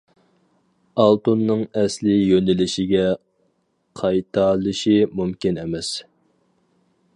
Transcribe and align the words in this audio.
ئالتۇننىڭ 1.01 1.61
ئەسلى 1.81 2.15
يۆنىلىشىگە 2.29 3.05
قايتالىشى 4.01 4.99
مۇمكىن 5.21 5.63
ئەمەس. 5.67 5.93